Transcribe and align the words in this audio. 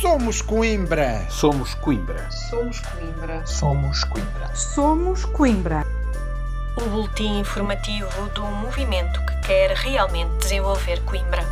Somos 0.00 0.40
Coimbra. 0.40 1.28
Somos 1.28 1.74
Coimbra. 1.74 2.30
Somos 2.30 2.80
Coimbra. 2.80 3.46
Somos 3.46 4.04
Coimbra. 4.04 4.56
Somos 4.56 5.24
Coimbra. 5.26 5.86
O 6.78 6.88
boletim 6.88 7.40
informativo 7.40 8.08
do 8.34 8.40
movimento 8.46 9.20
que 9.26 9.46
quer 9.46 9.72
realmente 9.72 10.38
desenvolver 10.38 11.04
Coimbra. 11.04 11.42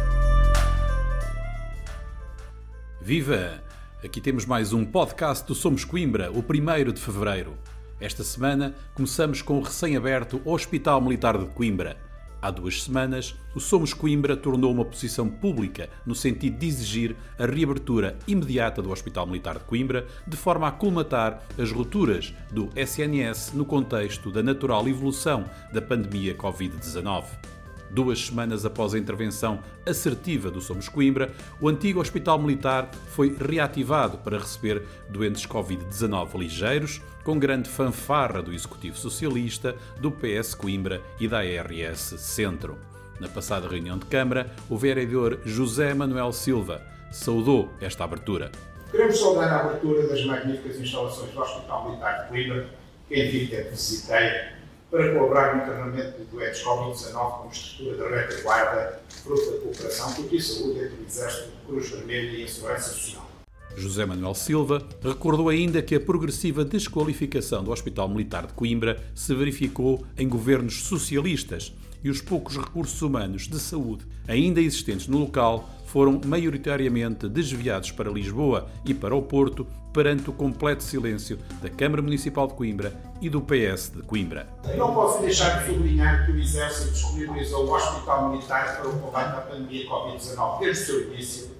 Viva! 3.02 3.62
Aqui 4.02 4.18
temos 4.18 4.46
mais 4.46 4.72
um 4.72 4.82
podcast 4.82 5.46
do 5.46 5.54
Somos 5.54 5.84
Coimbra, 5.84 6.32
o 6.32 6.42
primeiro 6.42 6.90
de 6.90 7.02
fevereiro. 7.02 7.52
Esta 8.00 8.24
semana 8.24 8.74
começamos 8.94 9.42
com 9.42 9.58
o 9.58 9.62
recém-aberto 9.62 10.40
Hospital 10.42 11.02
Militar 11.02 11.36
de 11.36 11.44
Coimbra. 11.48 12.07
Há 12.40 12.52
duas 12.52 12.84
semanas, 12.84 13.34
o 13.52 13.58
Somos 13.58 13.92
Coimbra 13.92 14.36
tornou 14.36 14.70
uma 14.70 14.84
posição 14.84 15.28
pública 15.28 15.90
no 16.06 16.14
sentido 16.14 16.56
de 16.56 16.68
exigir 16.68 17.16
a 17.36 17.44
reabertura 17.44 18.16
imediata 18.28 18.80
do 18.80 18.92
Hospital 18.92 19.26
Militar 19.26 19.58
de 19.58 19.64
Coimbra, 19.64 20.06
de 20.24 20.36
forma 20.36 20.68
a 20.68 20.72
colmatar 20.72 21.42
as 21.58 21.72
rupturas 21.72 22.32
do 22.52 22.70
SNS 22.76 23.54
no 23.54 23.64
contexto 23.64 24.30
da 24.30 24.42
natural 24.42 24.86
evolução 24.86 25.50
da 25.72 25.82
pandemia 25.82 26.32
Covid-19. 26.36 27.57
Duas 27.90 28.26
semanas 28.26 28.66
após 28.66 28.94
a 28.94 28.98
intervenção 28.98 29.60
assertiva 29.86 30.50
do 30.50 30.60
Somos 30.60 30.88
Coimbra, 30.88 31.32
o 31.60 31.68
antigo 31.68 32.00
Hospital 32.00 32.38
Militar 32.38 32.90
foi 33.14 33.34
reativado 33.34 34.18
para 34.18 34.38
receber 34.38 34.82
doentes 35.08 35.46
Covid-19 35.46 36.38
ligeiros, 36.38 37.00
com 37.24 37.38
grande 37.38 37.68
fanfarra 37.68 38.42
do 38.42 38.52
Executivo 38.52 38.96
Socialista, 38.96 39.74
do 40.00 40.10
PS 40.10 40.54
Coimbra 40.54 41.00
e 41.18 41.26
da 41.26 41.38
ARS 41.38 42.14
Centro. 42.18 42.78
Na 43.18 43.28
passada 43.28 43.68
reunião 43.68 43.98
de 43.98 44.06
Câmara, 44.06 44.50
o 44.68 44.76
vereador 44.76 45.40
José 45.44 45.92
Manuel 45.94 46.32
Silva 46.32 46.82
saudou 47.10 47.70
esta 47.80 48.04
abertura. 48.04 48.52
Queremos 48.90 49.18
saudar 49.18 49.50
a 49.50 49.60
abertura 49.60 50.06
das 50.06 50.24
magníficas 50.24 50.78
instalações 50.78 51.32
do 51.32 51.40
Hospital 51.40 51.90
Militar 51.90 52.22
de 52.22 52.28
Coimbra, 52.28 52.68
que 53.08 53.24
enfim 53.24 53.46
que 53.46 53.62
visitei, 53.70 54.57
para 54.90 55.12
colaborar 55.12 55.56
no 55.56 55.62
internamento 55.62 56.18
de 56.18 56.24
doentes 56.24 56.62
Covid-19 56.62 57.12
como 57.12 57.50
estrutura 57.52 58.08
de 58.08 58.14
retaguarda, 58.14 59.00
fruto 59.22 59.50
da 59.50 59.58
cooperação, 59.58 60.14
porque 60.14 60.36
e 60.36 60.42
saúde 60.42 60.78
entre 60.80 61.02
o 61.02 61.06
Exército, 61.06 61.50
Cruz 61.66 61.90
Vermelha 61.90 62.38
e 62.38 62.44
a 62.44 62.48
Segurança 62.48 62.90
Social. 62.90 63.28
José 63.76 64.04
Manuel 64.06 64.34
Silva 64.34 64.82
recordou 65.02 65.48
ainda 65.48 65.82
que 65.82 65.94
a 65.94 66.00
progressiva 66.00 66.64
desqualificação 66.64 67.62
do 67.62 67.70
Hospital 67.70 68.08
Militar 68.08 68.46
de 68.46 68.52
Coimbra 68.54 68.98
se 69.14 69.34
verificou 69.34 70.04
em 70.16 70.28
governos 70.28 70.82
socialistas 70.82 71.72
e 72.02 72.10
os 72.10 72.20
poucos 72.20 72.56
recursos 72.56 73.00
humanos 73.02 73.46
de 73.46 73.58
saúde 73.58 74.04
ainda 74.26 74.60
existentes 74.60 75.06
no 75.06 75.18
local 75.18 75.68
foram 75.88 76.20
maioritariamente 76.24 77.28
desviados 77.28 77.90
para 77.90 78.10
Lisboa 78.10 78.68
e 78.84 78.92
para 78.92 79.14
o 79.14 79.22
Porto 79.22 79.66
perante 79.92 80.28
o 80.28 80.32
completo 80.32 80.82
silêncio 80.82 81.38
da 81.62 81.70
Câmara 81.70 82.02
Municipal 82.02 82.46
de 82.46 82.54
Coimbra 82.54 82.92
e 83.20 83.30
do 83.30 83.40
PS 83.40 83.92
de 83.96 84.02
Coimbra. 84.02 84.46
Não 84.76 84.94
posso 84.94 85.22
deixar 85.22 85.60
de 85.60 85.72
sublinhar 85.72 86.26
que 86.26 86.32
o 86.32 86.38
Exército 86.38 86.92
disponibilizou 86.92 87.66
o 87.66 87.74
Hospital 87.74 88.30
Militar 88.30 88.76
para 88.76 88.88
o 88.88 88.98
combate 89.00 89.36
à 89.36 89.40
pandemia 89.40 89.88
Covid-19 89.88 90.60
desde 90.60 90.82
o 90.82 90.86
seu 90.86 91.12
início, 91.12 91.50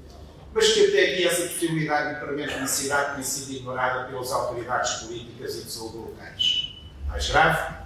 mas 0.54 0.72
que 0.72 0.86
até 0.86 1.12
aqui 1.12 1.26
essa 1.26 1.42
possibilidade 1.42 2.14
de 2.14 2.20
premente 2.20 2.60
necessidade 2.60 3.14
tem 3.14 3.24
sido 3.24 3.56
ignorada 3.56 4.04
pelas 4.08 4.30
autoridades 4.30 4.92
políticas 5.04 5.58
e 5.58 5.64
de 5.64 5.70
saúde 5.70 5.96
locais. 5.96 6.78
Mais 7.08 7.30
grave, 7.30 7.77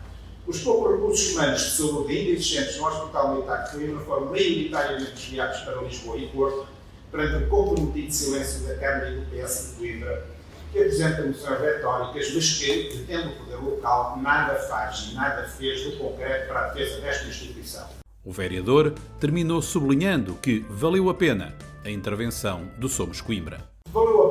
os 0.47 0.61
poucos 0.61 0.93
recursos 0.93 1.33
humanos 1.33 1.77
saúde 1.77 2.17
ainda 2.17 2.31
existentes 2.31 2.77
no 2.77 2.87
Hospital 2.87 3.35
Militar 3.35 3.71
Coimbra 3.71 4.05
foram 4.05 4.27
maioritariamente 4.27 5.13
desviados 5.13 5.61
para 5.61 5.83
Lisboa 5.83 6.19
e 6.19 6.29
Porto, 6.29 6.67
perante 7.11 7.45
o 7.45 7.49
comprometido 7.49 8.13
silêncio 8.13 8.67
da 8.67 8.75
Câmara 8.75 9.11
e 9.11 9.21
do 9.21 9.27
PS 9.31 9.71
de 9.71 9.77
Coimbra, 9.77 10.27
que 10.73 10.79
apresenta 10.79 11.27
moções 11.27 11.61
retóricas, 11.61 12.35
mas 12.35 12.59
que, 12.59 12.97
detendo 12.97 13.29
o 13.29 13.37
poder 13.37 13.57
local, 13.57 14.19
nada 14.21 14.55
faz 14.55 15.11
e 15.11 15.15
nada 15.15 15.47
fez 15.49 15.85
do 15.85 15.99
concreto 15.99 16.49
para 16.49 16.67
a 16.67 16.69
defesa 16.69 17.01
desta 17.01 17.29
instituição. 17.29 17.87
O 18.25 18.33
vereador 18.33 18.95
terminou 19.21 19.61
sublinhando 19.61 20.35
que 20.37 20.65
valeu 20.71 21.11
a 21.11 21.15
pena 21.15 21.55
a 21.85 21.91
intervenção 21.91 22.69
do 22.79 22.89
Somos 22.89 23.21
Coimbra. 23.21 23.72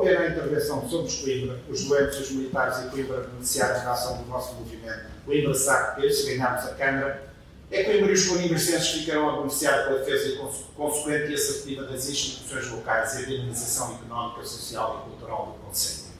A 0.02 0.28
intervenção 0.28 0.80
do 0.80 0.90
Somos 0.90 1.20
Coimbra, 1.20 1.60
os 1.68 1.84
doentes, 1.84 2.18
os 2.18 2.32
militares 2.32 2.84
e 2.84 2.90
Coimbra 2.90 3.20
beneficiaram 3.20 3.84
da 3.84 3.92
ação 3.92 4.20
do 4.20 4.28
nosso 4.28 4.54
movimento. 4.56 5.06
Coimbra 5.24 5.52
que, 5.94 6.10
se 6.10 6.26
ganharmos 6.26 6.64
a 6.64 6.74
Câmara, 6.74 7.32
é 7.70 7.84
Coimbra 7.84 8.10
e 8.10 8.14
os 8.14 8.26
coimbrenses 8.26 8.88
ficarão 8.88 9.30
a 9.30 9.36
beneficiar 9.36 9.84
pela 9.84 10.00
defesa 10.00 10.36
consequente 10.74 11.30
e 11.30 11.34
assertiva 11.34 11.84
das 11.84 12.08
instituições 12.08 12.68
locais 12.72 13.14
e 13.14 13.22
a 13.22 13.26
dinamização 13.26 13.94
económica, 13.94 14.44
social 14.44 15.06
e 15.06 15.10
cultural 15.10 15.56
do 15.56 15.66
Conselho. 15.66 16.12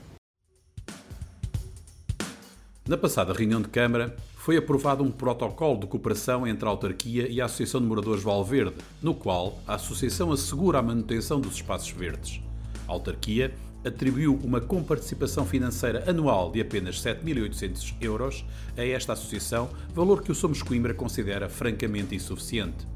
Na 2.86 2.96
passada 2.96 3.32
reunião 3.32 3.60
de 3.60 3.68
Câmara, 3.68 4.16
foi 4.36 4.56
aprovado 4.56 5.02
um 5.02 5.10
protocolo 5.10 5.80
de 5.80 5.88
cooperação 5.88 6.46
entre 6.46 6.66
a 6.66 6.70
autarquia 6.70 7.28
e 7.28 7.40
a 7.40 7.46
Associação 7.46 7.80
de 7.80 7.86
Moradores 7.88 8.22
Valverde, 8.22 8.76
no 9.02 9.12
qual 9.12 9.58
a 9.66 9.74
associação 9.74 10.30
assegura 10.30 10.78
a 10.78 10.82
manutenção 10.82 11.40
dos 11.40 11.56
espaços 11.56 11.90
verdes. 11.90 12.40
A 12.88 12.92
autarquia 12.92 13.52
atribuiu 13.84 14.38
uma 14.42 14.60
comparticipação 14.60 15.44
financeira 15.44 16.04
anual 16.08 16.50
de 16.50 16.60
apenas 16.60 17.02
7.800 17.02 17.94
euros 18.00 18.44
a 18.76 18.84
esta 18.84 19.12
associação, 19.12 19.70
valor 19.94 20.22
que 20.22 20.32
o 20.32 20.34
Somos 20.34 20.62
Coimbra 20.62 20.94
considera 20.94 21.48
francamente 21.48 22.14
insuficiente. 22.14 22.86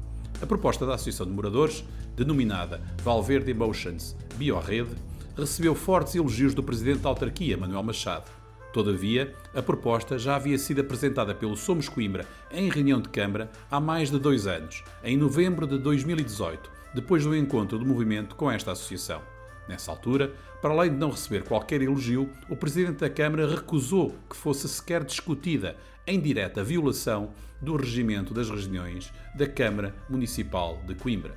A 0.41 0.45
proposta 0.45 0.85
da 0.85 0.95
Associação 0.95 1.25
de 1.25 1.31
Moradores, 1.31 1.83
denominada 2.15 2.81
Valverde 3.03 3.51
Emotions 3.51 4.15
Biorrede, 4.35 4.95
recebeu 5.35 5.75
fortes 5.75 6.15
elogios 6.15 6.53
do 6.53 6.63
presidente 6.63 6.99
da 6.99 7.09
autarquia, 7.09 7.57
Manuel 7.57 7.83
Machado. 7.83 8.29
Todavia, 8.73 9.33
a 9.55 9.61
proposta 9.61 10.19
já 10.19 10.35
havia 10.35 10.57
sido 10.57 10.81
apresentada 10.81 11.33
pelo 11.33 11.57
Somos 11.57 11.89
Coimbra 11.89 12.27
em 12.51 12.69
reunião 12.69 13.01
de 13.01 13.09
Câmara 13.09 13.49
há 13.71 13.79
mais 13.79 14.11
de 14.11 14.19
dois 14.19 14.45
anos, 14.45 14.83
em 15.03 15.17
novembro 15.17 15.65
de 15.65 15.77
2018, 15.79 16.69
depois 16.93 17.23
do 17.23 17.35
encontro 17.35 17.79
do 17.79 17.85
movimento 17.85 18.35
com 18.35 18.51
esta 18.51 18.71
associação. 18.71 19.21
Nessa 19.67 19.91
altura, 19.91 20.33
para 20.61 20.71
além 20.71 20.91
de 20.91 20.97
não 20.97 21.11
receber 21.11 21.43
qualquer 21.43 21.81
elogio, 21.81 22.29
o 22.49 22.55
Presidente 22.55 22.99
da 22.99 23.09
Câmara 23.09 23.47
recusou 23.47 24.15
que 24.29 24.35
fosse 24.35 24.67
sequer 24.67 25.03
discutida, 25.03 25.75
em 26.05 26.19
direta 26.21 26.63
violação 26.63 27.31
do 27.61 27.75
regimento 27.75 28.33
das 28.33 28.49
reuniões 28.49 29.11
da 29.35 29.45
Câmara 29.45 29.93
Municipal 30.09 30.81
de 30.87 30.95
Coimbra. 30.95 31.35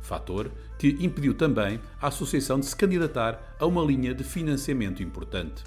Fator 0.00 0.50
que 0.78 0.96
impediu 1.00 1.34
também 1.34 1.80
a 2.00 2.08
Associação 2.08 2.60
de 2.60 2.66
se 2.66 2.76
candidatar 2.76 3.56
a 3.58 3.66
uma 3.66 3.82
linha 3.82 4.14
de 4.14 4.22
financiamento 4.22 5.02
importante. 5.02 5.64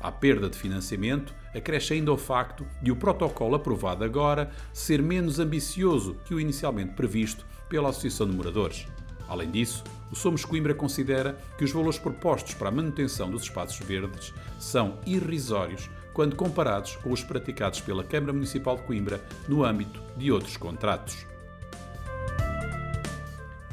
À 0.00 0.10
perda 0.10 0.50
de 0.50 0.58
financiamento, 0.58 1.34
acresce 1.54 1.94
ainda 1.94 2.12
o 2.12 2.16
facto 2.16 2.66
de 2.82 2.90
o 2.90 2.96
protocolo 2.96 3.54
aprovado 3.54 4.02
agora 4.02 4.50
ser 4.72 5.02
menos 5.02 5.38
ambicioso 5.38 6.16
que 6.24 6.34
o 6.34 6.40
inicialmente 6.40 6.94
previsto 6.94 7.46
pela 7.68 7.90
Associação 7.90 8.28
de 8.28 8.36
Moradores. 8.36 8.86
Além 9.30 9.48
disso, 9.48 9.84
o 10.10 10.16
Somos 10.16 10.44
Coimbra 10.44 10.74
considera 10.74 11.38
que 11.56 11.62
os 11.62 11.70
valores 11.70 12.00
propostos 12.00 12.52
para 12.54 12.68
a 12.68 12.72
manutenção 12.72 13.30
dos 13.30 13.44
espaços 13.44 13.78
verdes 13.86 14.34
são 14.58 14.98
irrisórios 15.06 15.88
quando 16.12 16.34
comparados 16.34 16.96
com 16.96 17.12
os 17.12 17.22
praticados 17.22 17.80
pela 17.80 18.02
Câmara 18.02 18.32
Municipal 18.32 18.76
de 18.76 18.82
Coimbra 18.82 19.24
no 19.48 19.64
âmbito 19.64 20.02
de 20.16 20.32
outros 20.32 20.56
contratos. 20.56 21.24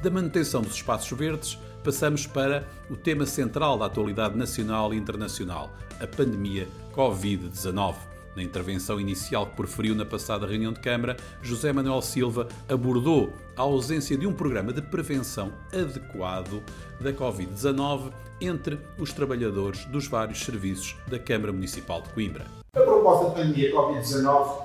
Da 0.04 0.12
manutenção 0.12 0.62
dos 0.62 0.76
espaços 0.76 1.18
verdes, 1.18 1.58
passamos 1.84 2.28
para 2.28 2.68
o 2.88 2.96
tema 2.96 3.26
central 3.26 3.80
da 3.80 3.88
atualidade 3.88 4.38
nacional 4.38 4.94
e 4.94 4.98
internacional, 4.98 5.74
a 6.00 6.06
pandemia 6.06 6.68
Covid-19. 6.94 8.17
Na 8.38 8.44
intervenção 8.44 9.02
inicial 9.02 9.48
que 9.48 9.56
proferiu 9.56 9.96
na 9.96 10.06
passada 10.06 10.46
reunião 10.46 10.72
de 10.72 10.80
Câmara, 10.80 11.18
José 11.42 11.74
Manuel 11.74 12.04
Silva 12.04 12.48
abordou 12.70 13.34
a 13.56 13.64
ausência 13.64 14.16
de 14.16 14.28
um 14.28 14.32
programa 14.32 14.72
de 14.72 14.80
prevenção 14.80 15.52
adequado 15.74 16.62
da 17.02 17.12
Covid-19 17.12 18.12
entre 18.40 18.80
os 19.00 19.12
trabalhadores 19.12 19.86
dos 19.86 20.08
vários 20.08 20.46
serviços 20.46 20.96
da 21.08 21.18
Câmara 21.18 21.52
Municipal 21.52 22.00
de 22.04 22.10
Coimbra. 22.10 22.46
A 22.76 22.82
proposta 22.82 23.26
da 23.26 23.32
pandemia 23.32 23.72
Covid-19 23.72 24.62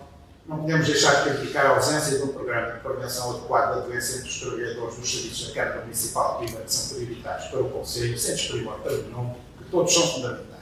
não 0.46 0.58
podemos 0.58 0.86
deixar 0.86 1.24
de 1.24 1.30
criticar 1.30 1.64
a 1.64 1.76
ausência 1.76 2.18
de 2.18 2.24
um 2.24 2.28
programa 2.28 2.72
de 2.72 2.80
prevenção 2.80 3.30
adequado 3.30 3.76
da 3.76 3.80
doença 3.86 4.18
entre 4.18 4.28
os 4.28 4.38
trabalhadores 4.38 4.96
dos 4.96 5.10
serviços 5.10 5.48
da 5.48 5.54
Câmara 5.54 5.80
Municipal 5.80 6.32
de 6.32 6.38
Coimbra 6.44 6.64
que 6.64 6.74
são 6.74 6.96
prioritários 6.98 7.48
para 7.48 7.62
o 7.62 7.70
Conselho, 7.70 8.18
sem 8.18 8.34
desprimor 8.34 8.78
para 8.80 8.98
nenhum, 8.98 9.34
que 9.56 9.64
todos 9.70 9.94
são 9.94 10.06
fundamentais. 10.08 10.61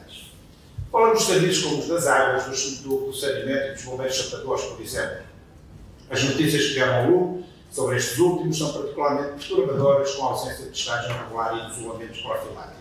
Falamos 0.90 1.18
dos 1.18 1.28
serviços 1.28 1.62
como 1.62 1.78
os 1.78 1.86
das 1.86 2.06
águas, 2.06 2.44
do, 2.44 2.88
do, 2.88 3.06
do 3.06 3.12
saneamento 3.12 3.68
e 3.68 3.74
dos 3.74 3.84
bombeiros 3.84 4.16
sapatores, 4.16 4.64
por 4.64 4.80
exemplo. 4.80 5.22
As 6.10 6.24
notícias 6.24 6.66
que 6.66 6.74
deram 6.74 6.94
ao 6.94 7.10
lucro 7.10 7.44
sobre 7.70 7.96
estes 7.96 8.18
últimos 8.18 8.58
são 8.58 8.72
particularmente 8.72 9.46
perturbadoras 9.46 10.12
com 10.14 10.24
a 10.24 10.30
ausência 10.30 10.68
de 10.68 10.90
a 10.90 11.22
regular 11.22 11.56
e 11.56 11.66
de 11.66 11.78
isolamentos 11.78 12.20
profiláticos. 12.20 12.80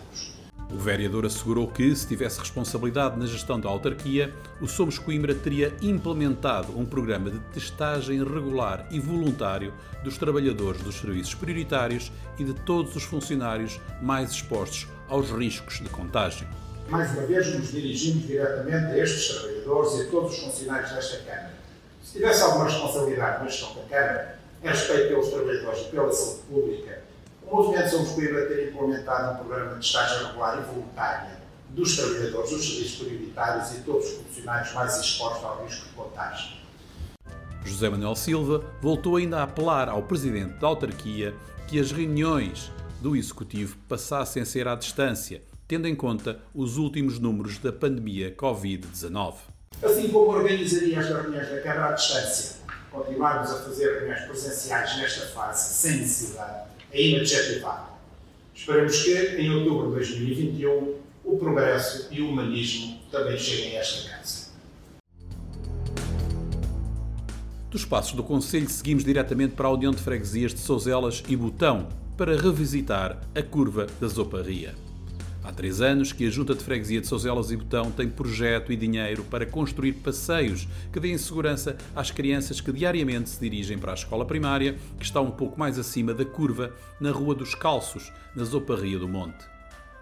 O 0.72 0.76
vereador 0.76 1.24
assegurou 1.24 1.68
que, 1.68 1.94
se 1.94 2.06
tivesse 2.06 2.40
responsabilidade 2.40 3.18
na 3.18 3.26
gestão 3.26 3.58
da 3.58 3.68
autarquia, 3.68 4.34
o 4.60 4.66
Somos 4.66 4.98
Coimbra 4.98 5.34
teria 5.34 5.72
implementado 5.80 6.76
um 6.76 6.84
programa 6.84 7.30
de 7.30 7.38
testagem 7.52 8.18
regular 8.24 8.86
e 8.90 8.98
voluntário 8.98 9.72
dos 10.02 10.18
trabalhadores 10.18 10.82
dos 10.82 10.96
serviços 10.96 11.34
prioritários 11.34 12.10
e 12.38 12.44
de 12.44 12.54
todos 12.54 12.94
os 12.96 13.04
funcionários 13.04 13.80
mais 14.02 14.32
expostos 14.32 14.88
aos 15.08 15.30
riscos 15.30 15.80
de 15.80 15.88
contágio. 15.88 16.46
Mais 16.90 17.08
uma 17.12 17.22
vez, 17.22 17.54
nos 17.54 17.70
dirigimos 17.70 18.26
diretamente 18.26 18.86
a 18.86 18.98
estes 18.98 19.28
trabalhadores 19.28 19.92
e 19.94 20.02
a 20.02 20.10
todos 20.10 20.32
os 20.32 20.38
funcionários 20.42 20.90
desta 20.90 21.18
Câmara. 21.18 21.54
Se 22.02 22.14
tivesse 22.14 22.42
alguma 22.42 22.64
responsabilidade 22.64 23.44
na 23.44 23.48
gestão 23.48 23.74
da 23.76 23.82
Câmara, 23.82 24.38
em 24.60 24.66
respeito 24.66 25.08
pelos 25.08 25.28
trabalhadores 25.28 25.80
e 25.82 25.84
pela 25.84 26.12
saúde 26.12 26.40
pública, 26.48 27.02
o 27.46 27.56
Movimento 27.56 27.90
Somos 27.90 28.10
Coimbra 28.10 28.46
ter 28.46 28.70
implementado 28.70 29.34
um 29.34 29.36
programa 29.44 29.78
de 29.78 29.86
estágio 29.86 30.26
regular 30.26 30.58
e 30.58 30.74
voluntária 30.74 31.36
dos 31.68 31.96
trabalhadores 31.96 32.50
dos 32.50 32.66
serviços 32.66 32.98
prioritários 33.06 33.72
e 33.72 33.80
todos 33.82 34.06
os 34.06 34.16
funcionários 34.16 34.72
mais 34.72 34.96
expostos 34.98 35.44
ao 35.44 35.62
risco 35.62 35.86
de 35.86 35.94
contágio. 35.94 36.56
José 37.64 37.88
Manuel 37.88 38.16
Silva 38.16 38.64
voltou 38.82 39.14
ainda 39.14 39.38
a 39.38 39.42
apelar 39.44 39.88
ao 39.88 40.02
presidente 40.02 40.54
da 40.54 40.66
autarquia 40.66 41.36
que 41.68 41.78
as 41.78 41.92
reuniões 41.92 42.72
do 43.00 43.14
Executivo 43.14 43.76
passassem 43.88 44.42
a 44.42 44.46
ser 44.46 44.66
à 44.66 44.74
distância, 44.74 45.40
tendo 45.70 45.86
em 45.86 45.94
conta 45.94 46.40
os 46.52 46.78
últimos 46.78 47.20
números 47.20 47.56
da 47.58 47.72
pandemia 47.72 48.34
Covid-19. 48.34 49.34
Assim 49.80 50.08
como 50.08 50.28
organizaria 50.32 50.98
as 50.98 51.06
reuniões 51.06 51.48
da 51.48 51.60
Câmara 51.60 51.90
à 51.90 51.92
distância, 51.92 52.56
continuarmos 52.90 53.52
a 53.52 53.62
fazer 53.62 54.00
reuniões 54.00 54.22
presenciais 54.22 54.96
nesta 54.96 55.26
fase 55.26 55.74
sem 55.74 55.98
necessidade 55.98 56.70
é 56.90 57.00
inadjetivável. 57.00 57.94
Esperemos 58.52 59.00
que, 59.00 59.16
em 59.36 59.48
outubro 59.54 59.90
de 59.90 59.94
2021, 59.94 60.94
o 61.24 61.38
progresso 61.38 62.08
e 62.10 62.20
o 62.20 62.30
humanismo 62.30 62.98
também 63.08 63.38
cheguem 63.38 63.76
a 63.76 63.80
esta 63.80 64.10
casa. 64.10 64.50
Dos 67.70 67.84
passos 67.84 68.14
do 68.14 68.24
Conselho, 68.24 68.68
seguimos 68.68 69.04
diretamente 69.04 69.54
para 69.54 69.68
a 69.68 69.72
União 69.72 69.92
de 69.92 70.02
Freguesias 70.02 70.52
de 70.52 70.58
Souzelas 70.58 71.22
e 71.28 71.36
Botão 71.36 71.86
para 72.16 72.36
revisitar 72.36 73.20
a 73.36 73.40
curva 73.40 73.86
da 74.00 74.08
Zoparria. 74.08 74.89
Há 75.42 75.52
três 75.52 75.80
anos 75.80 76.12
que 76.12 76.26
a 76.26 76.30
Junta 76.30 76.54
de 76.54 76.62
Freguesia 76.62 77.00
de 77.00 77.06
Souzelas 77.06 77.50
e 77.50 77.56
Botão 77.56 77.90
tem 77.90 78.08
projeto 78.08 78.72
e 78.72 78.76
dinheiro 78.76 79.24
para 79.24 79.46
construir 79.46 79.94
passeios 79.94 80.68
que 80.92 81.00
deem 81.00 81.16
segurança 81.16 81.78
às 81.96 82.10
crianças 82.10 82.60
que 82.60 82.70
diariamente 82.70 83.30
se 83.30 83.40
dirigem 83.40 83.78
para 83.78 83.92
a 83.92 83.94
escola 83.94 84.26
primária, 84.26 84.76
que 84.98 85.04
está 85.04 85.20
um 85.20 85.30
pouco 85.30 85.58
mais 85.58 85.78
acima 85.78 86.12
da 86.12 86.26
curva, 86.26 86.74
na 87.00 87.10
Rua 87.10 87.34
dos 87.34 87.54
Calços, 87.54 88.12
na 88.36 88.44
Zoparria 88.44 88.98
do 88.98 89.08
Monte. 89.08 89.44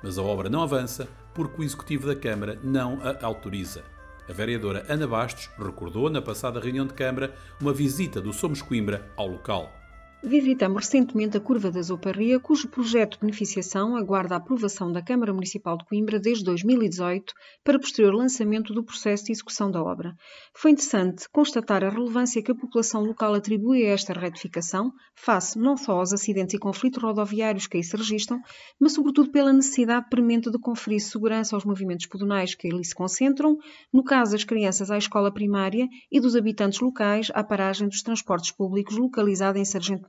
Mas 0.03 0.19
a 0.19 0.23
obra 0.23 0.49
não 0.49 0.61
avança 0.61 1.09
porque 1.33 1.63
o 1.63 1.65
Executivo 1.65 2.09
da 2.09 2.17
Câmara 2.17 2.59
não 2.65 2.99
a 3.01 3.25
autoriza. 3.25 3.85
A 4.29 4.33
vereadora 4.33 4.85
Ana 4.89 5.07
Bastos 5.07 5.49
recordou 5.57 6.11
na 6.11 6.21
passada 6.21 6.61
reunião 6.61 6.87
de 6.87 6.95
Câmara 6.95 7.33
uma 7.61 7.73
visita 7.73 8.21
do 8.21 8.33
Somos 8.33 8.61
Coimbra 8.61 9.09
ao 9.17 9.29
local. 9.29 9.78
Visitamos 10.21 10.85
recentemente 10.85 11.37
a 11.37 11.41
Curva 11.41 11.71
da 11.71 11.81
Zoparria, 11.81 12.41
cujo 12.41 12.67
projeto 12.69 13.13
de 13.13 13.21
beneficiação 13.21 13.97
aguarda 13.97 14.35
a 14.35 14.39
aprovação 14.39 14.91
da 14.91 15.01
Câmara 15.01 15.33
Municipal 15.33 15.79
de 15.79 15.85
Coimbra 15.85 16.19
desde 16.19 16.43
2018 16.43 17.33
para 17.63 17.79
posterior 17.79 18.13
lançamento 18.13 18.75
do 18.75 18.83
processo 18.83 19.27
de 19.27 19.33
execução 19.33 19.71
da 19.71 19.81
obra. 19.81 20.17
Foi 20.53 20.73
interessante 20.73 21.29
constatar 21.31 21.85
a 21.85 21.89
relevância 21.89 22.43
que 22.43 22.51
a 22.51 22.55
população 22.55 23.05
local 23.05 23.33
atribui 23.33 23.87
a 23.87 23.91
esta 23.91 24.13
retificação, 24.13 24.93
face 25.15 25.57
não 25.57 25.77
só 25.77 25.93
aos 25.93 26.13
acidentes 26.13 26.55
e 26.55 26.59
conflitos 26.59 27.01
rodoviários 27.01 27.69
que 27.69 27.77
aí 27.77 27.85
se 27.85 27.97
registram, 27.97 28.41
mas 28.81 28.95
sobretudo 28.95 29.31
pela 29.31 29.53
necessidade 29.53 30.09
premente 30.11 30.51
de 30.51 30.59
conferir 30.59 31.01
segurança 31.01 31.55
aos 31.55 31.65
movimentos 31.65 32.07
pedonais 32.07 32.57
que 32.57 32.67
ali 32.67 32.85
se 32.85 32.95
concentram, 32.95 33.57
no 33.93 34.03
caso 34.03 34.33
das 34.33 34.43
crianças 34.43 34.91
à 34.91 34.99
escola 34.99 35.33
primária 35.33 35.87
e 36.11 36.19
dos 36.19 36.35
habitantes 36.35 36.81
locais 36.81 37.31
à 37.35 37.45
paragem 37.45 37.87
dos 37.87 38.03
transportes 38.03 38.51
públicos 38.51 38.97
localizada 38.97 39.61
em 39.61 39.65
Sargento 39.65 40.08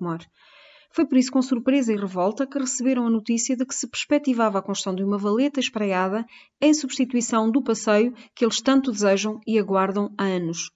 Foi 0.91 1.05
por 1.05 1.17
isso 1.17 1.31
com 1.31 1.41
surpresa 1.41 1.93
e 1.93 1.97
revolta 1.97 2.47
que 2.47 2.57
receberam 2.57 3.05
a 3.05 3.09
notícia 3.09 3.55
de 3.55 3.65
que 3.65 3.75
se 3.75 3.87
perspectivava 3.87 4.57
a 4.57 4.61
construção 4.61 4.95
de 4.95 5.03
uma 5.03 5.17
valeta 5.17 5.59
espraiada 5.59 6.25
em 6.59 6.73
substituição 6.73 7.51
do 7.51 7.63
passeio 7.63 8.13
que 8.35 8.43
eles 8.43 8.59
tanto 8.59 8.91
desejam 8.91 9.39
e 9.45 9.59
aguardam 9.59 10.11
há 10.17 10.23
anos. 10.23 10.71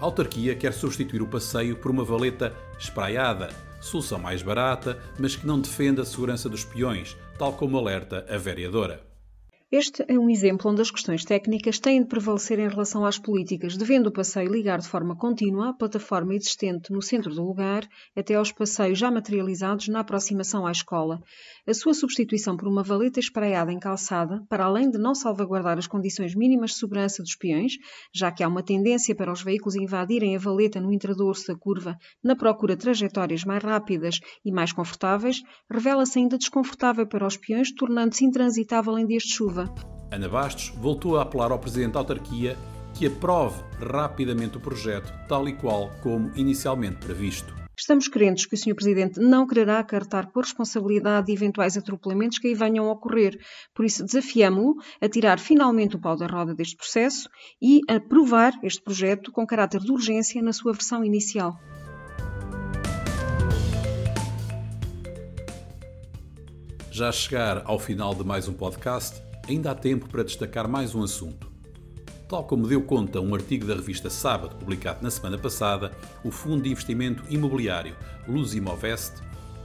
A 0.00 0.04
autarquia 0.04 0.54
quer 0.54 0.72
substituir 0.72 1.22
o 1.22 1.26
passeio 1.26 1.76
por 1.76 1.90
uma 1.90 2.04
valeta 2.04 2.54
espraiada, 2.78 3.48
solução 3.80 4.18
mais 4.18 4.42
barata, 4.42 5.02
mas 5.18 5.34
que 5.34 5.46
não 5.46 5.60
defende 5.60 6.00
a 6.00 6.04
segurança 6.04 6.48
dos 6.48 6.64
peões, 6.64 7.16
tal 7.36 7.52
como 7.52 7.76
alerta 7.76 8.24
a 8.28 8.36
vereadora. 8.36 9.07
Este 9.70 10.02
é 10.08 10.18
um 10.18 10.30
exemplo 10.30 10.70
onde 10.70 10.80
as 10.80 10.90
questões 10.90 11.26
técnicas 11.26 11.78
têm 11.78 12.00
de 12.00 12.08
prevalecer 12.08 12.58
em 12.58 12.66
relação 12.66 13.04
às 13.04 13.18
políticas, 13.18 13.76
devendo 13.76 14.06
o 14.06 14.10
passeio 14.10 14.50
ligar 14.50 14.78
de 14.78 14.88
forma 14.88 15.14
contínua 15.14 15.68
a 15.68 15.74
plataforma 15.74 16.34
existente 16.34 16.90
no 16.90 17.02
centro 17.02 17.34
do 17.34 17.44
lugar 17.44 17.86
até 18.16 18.34
aos 18.34 18.50
passeios 18.50 18.98
já 18.98 19.10
materializados 19.10 19.88
na 19.88 20.00
aproximação 20.00 20.66
à 20.66 20.72
escola. 20.72 21.20
A 21.66 21.74
sua 21.74 21.92
substituição 21.92 22.56
por 22.56 22.66
uma 22.66 22.82
valeta 22.82 23.20
espraiada 23.20 23.70
em 23.70 23.78
calçada, 23.78 24.42
para 24.48 24.64
além 24.64 24.88
de 24.88 24.96
não 24.96 25.14
salvaguardar 25.14 25.76
as 25.76 25.86
condições 25.86 26.34
mínimas 26.34 26.70
de 26.70 26.78
segurança 26.78 27.22
dos 27.22 27.36
peões, 27.36 27.74
já 28.10 28.32
que 28.32 28.42
há 28.42 28.48
uma 28.48 28.62
tendência 28.62 29.14
para 29.14 29.30
os 29.30 29.42
veículos 29.42 29.76
invadirem 29.76 30.34
a 30.34 30.38
valeta 30.38 30.80
no 30.80 30.94
intradorso 30.94 31.46
da 31.46 31.54
curva 31.54 31.94
na 32.24 32.34
procura 32.34 32.74
de 32.74 32.80
trajetórias 32.80 33.44
mais 33.44 33.62
rápidas 33.62 34.18
e 34.42 34.50
mais 34.50 34.72
confortáveis, 34.72 35.42
revela-se 35.70 36.18
ainda 36.18 36.38
desconfortável 36.38 37.06
para 37.06 37.26
os 37.26 37.36
peões, 37.36 37.70
tornando-se 37.70 38.24
intransitável 38.24 38.98
em 38.98 39.06
dias 39.06 39.24
de 39.24 39.34
chuva. 39.34 39.57
Ana 40.10 40.28
Bastos 40.28 40.72
voltou 40.76 41.18
a 41.18 41.22
apelar 41.22 41.50
ao 41.50 41.58
Presidente 41.58 41.92
da 41.92 42.00
autarquia 42.00 42.56
que 42.94 43.06
aprove 43.06 43.62
rapidamente 43.80 44.56
o 44.56 44.60
projeto, 44.60 45.12
tal 45.28 45.48
e 45.48 45.52
qual 45.52 45.90
como 46.02 46.30
inicialmente 46.36 46.96
previsto. 46.96 47.54
Estamos 47.78 48.08
crentes 48.08 48.44
que 48.44 48.56
o 48.56 48.58
Sr. 48.58 48.74
Presidente 48.74 49.20
não 49.20 49.46
quererá 49.46 49.78
acartar 49.78 50.32
por 50.32 50.42
responsabilidade 50.42 51.28
de 51.28 51.32
eventuais 51.32 51.76
atropelamentos 51.76 52.40
que 52.40 52.48
aí 52.48 52.54
venham 52.54 52.88
a 52.88 52.92
ocorrer. 52.92 53.38
Por 53.72 53.84
isso, 53.84 54.04
desafiamo-o 54.04 54.74
a 55.00 55.08
tirar 55.08 55.38
finalmente 55.38 55.94
o 55.94 56.00
pau 56.00 56.16
da 56.16 56.26
roda 56.26 56.56
deste 56.56 56.76
processo 56.76 57.30
e 57.62 57.80
a 57.88 57.94
aprovar 57.94 58.52
este 58.64 58.82
projeto 58.82 59.30
com 59.30 59.46
caráter 59.46 59.80
de 59.80 59.92
urgência 59.92 60.42
na 60.42 60.52
sua 60.52 60.72
versão 60.72 61.04
inicial. 61.04 61.56
Já 66.90 67.12
chegar 67.12 67.62
ao 67.64 67.78
final 67.78 68.12
de 68.12 68.24
mais 68.24 68.48
um 68.48 68.54
podcast, 68.54 69.22
ainda 69.48 69.70
há 69.70 69.74
tempo 69.74 70.08
para 70.08 70.22
destacar 70.22 70.68
mais 70.68 70.94
um 70.94 71.02
assunto. 71.02 71.50
Tal 72.28 72.44
como 72.44 72.66
deu 72.66 72.82
conta 72.82 73.20
um 73.20 73.34
artigo 73.34 73.66
da 73.66 73.74
revista 73.74 74.10
Sábado, 74.10 74.56
publicado 74.56 75.02
na 75.02 75.10
semana 75.10 75.38
passada, 75.38 75.96
o 76.22 76.30
Fundo 76.30 76.64
de 76.64 76.70
Investimento 76.70 77.24
Imobiliário 77.30 77.96
Lusimovest 78.28 79.14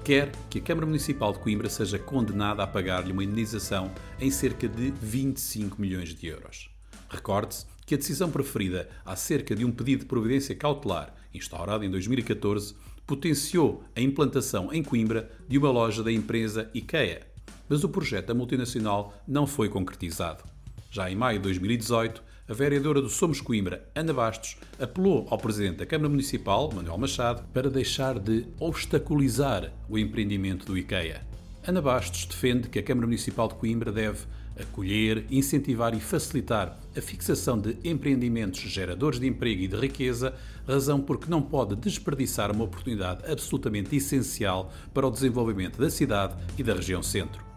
quer 0.01 0.31
que 0.49 0.59
a 0.59 0.61
Câmara 0.61 0.85
Municipal 0.85 1.33
de 1.33 1.39
Coimbra 1.39 1.69
seja 1.69 1.99
condenada 1.99 2.63
a 2.63 2.67
pagar-lhe 2.67 3.11
uma 3.11 3.23
indenização 3.23 3.91
em 4.19 4.31
cerca 4.31 4.67
de 4.67 4.91
25 4.91 5.79
milhões 5.79 6.15
de 6.15 6.27
euros. 6.27 6.69
Recorde-se 7.09 7.65
que 7.85 7.95
a 7.95 7.97
decisão 7.97 8.31
preferida 8.31 8.89
acerca 9.05 9.53
de 9.53 9.65
um 9.65 9.71
pedido 9.71 10.01
de 10.01 10.05
providência 10.05 10.55
cautelar, 10.55 11.13
instaurado 11.33 11.83
em 11.83 11.91
2014, 11.91 12.75
potenciou 13.05 13.83
a 13.93 13.99
implantação 13.99 14.71
em 14.71 14.81
Coimbra 14.81 15.29
de 15.47 15.57
uma 15.57 15.69
loja 15.69 16.01
da 16.01 16.11
empresa 16.11 16.69
IKEA, 16.73 17.32
mas 17.67 17.83
o 17.83 17.89
projeto 17.89 18.27
da 18.27 18.33
multinacional 18.33 19.13
não 19.27 19.47
foi 19.47 19.69
concretizado. 19.69 20.43
Já 20.91 21.09
em 21.09 21.15
maio 21.15 21.39
de 21.39 21.43
2018, 21.43 22.23
a 22.47 22.53
vereadora 22.53 23.01
do 23.01 23.09
Somos 23.09 23.39
Coimbra, 23.39 23.87
Ana 23.95 24.13
Bastos, 24.13 24.57
apelou 24.79 25.25
ao 25.29 25.37
presidente 25.37 25.77
da 25.77 25.85
Câmara 25.85 26.09
Municipal, 26.09 26.71
Manuel 26.73 26.97
Machado, 26.97 27.43
para 27.53 27.69
deixar 27.69 28.19
de 28.19 28.45
obstaculizar 28.59 29.71
o 29.87 29.97
empreendimento 29.97 30.65
do 30.65 30.77
IKEA. 30.77 31.25
Ana 31.65 31.81
Bastos 31.81 32.25
defende 32.25 32.67
que 32.67 32.79
a 32.79 32.83
Câmara 32.83 33.07
Municipal 33.07 33.47
de 33.47 33.55
Coimbra 33.55 33.91
deve 33.91 34.25
acolher, 34.59 35.25
incentivar 35.29 35.95
e 35.95 35.99
facilitar 35.99 36.77
a 36.95 37.01
fixação 37.01 37.59
de 37.59 37.77
empreendimentos 37.83 38.61
geradores 38.61 39.19
de 39.19 39.27
emprego 39.27 39.61
e 39.61 39.67
de 39.67 39.75
riqueza, 39.75 40.33
razão 40.67 40.99
porque 41.01 41.29
não 41.29 41.41
pode 41.41 41.75
desperdiçar 41.75 42.51
uma 42.51 42.63
oportunidade 42.63 43.29
absolutamente 43.31 43.95
essencial 43.95 44.71
para 44.93 45.07
o 45.07 45.11
desenvolvimento 45.11 45.79
da 45.79 45.89
cidade 45.89 46.35
e 46.57 46.63
da 46.63 46.73
região 46.73 47.01
centro. 47.01 47.52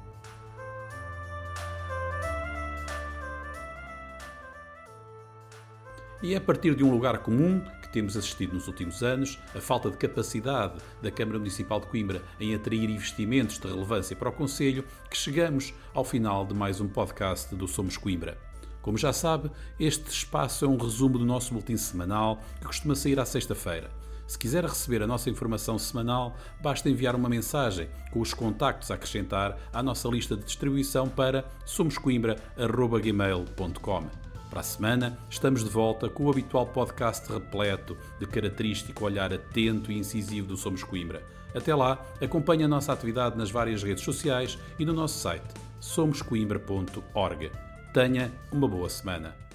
E 6.26 6.34
é 6.34 6.38
a 6.38 6.40
partir 6.40 6.74
de 6.74 6.82
um 6.82 6.90
lugar 6.90 7.18
comum 7.18 7.62
que 7.80 7.88
temos 7.88 8.16
assistido 8.16 8.54
nos 8.54 8.66
últimos 8.66 9.00
anos, 9.00 9.38
a 9.54 9.60
falta 9.60 9.88
de 9.88 9.96
capacidade 9.96 10.74
da 11.00 11.08
Câmara 11.08 11.38
Municipal 11.38 11.78
de 11.78 11.86
Coimbra 11.86 12.20
em 12.40 12.52
atrair 12.52 12.90
investimentos 12.90 13.60
de 13.60 13.68
relevância 13.68 14.16
para 14.16 14.30
o 14.30 14.32
Conselho, 14.32 14.84
que 15.08 15.16
chegamos 15.16 15.72
ao 15.94 16.02
final 16.02 16.44
de 16.44 16.52
mais 16.52 16.80
um 16.80 16.88
podcast 16.88 17.54
do 17.54 17.68
Somos 17.68 17.96
Coimbra. 17.96 18.36
Como 18.82 18.98
já 18.98 19.12
sabe, 19.12 19.52
este 19.78 20.10
espaço 20.10 20.64
é 20.64 20.68
um 20.68 20.76
resumo 20.76 21.16
do 21.16 21.24
nosso 21.24 21.54
boletim 21.54 21.76
semanal 21.76 22.42
que 22.58 22.66
costuma 22.66 22.96
sair 22.96 23.20
à 23.20 23.24
sexta-feira. 23.24 23.88
Se 24.26 24.36
quiser 24.36 24.64
receber 24.64 25.04
a 25.04 25.06
nossa 25.06 25.30
informação 25.30 25.78
semanal, 25.78 26.36
basta 26.60 26.90
enviar 26.90 27.14
uma 27.14 27.28
mensagem 27.28 27.88
com 28.10 28.18
os 28.18 28.34
contactos 28.34 28.90
a 28.90 28.94
acrescentar 28.94 29.56
à 29.72 29.80
nossa 29.80 30.08
lista 30.08 30.36
de 30.36 30.42
distribuição 30.42 31.08
para 31.08 31.44
somoscoimbra.gmail.com. 31.64 34.25
Para 34.50 34.60
a 34.60 34.64
semana, 34.64 35.18
estamos 35.28 35.64
de 35.64 35.70
volta 35.70 36.08
com 36.08 36.24
o 36.24 36.30
habitual 36.30 36.66
podcast 36.66 37.30
repleto 37.30 37.96
de 38.18 38.26
característico 38.26 39.04
olhar 39.04 39.32
atento 39.32 39.90
e 39.90 39.98
incisivo 39.98 40.48
do 40.48 40.56
Somos 40.56 40.82
Coimbra. 40.82 41.22
Até 41.54 41.74
lá, 41.74 42.04
acompanhe 42.22 42.64
a 42.64 42.68
nossa 42.68 42.92
atividade 42.92 43.36
nas 43.36 43.50
várias 43.50 43.82
redes 43.82 44.04
sociais 44.04 44.58
e 44.78 44.84
no 44.84 44.92
nosso 44.92 45.18
site 45.18 45.54
somoscoimbra.org. 45.80 47.50
Tenha 47.92 48.32
uma 48.52 48.68
boa 48.68 48.88
semana. 48.88 49.45